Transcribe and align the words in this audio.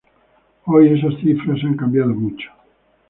Hoy 0.65 0.97
esas 0.97 1.13
cifras 1.21 1.63
han 1.63 1.77
cambiado 1.77 2.09
mucho. 2.15 2.49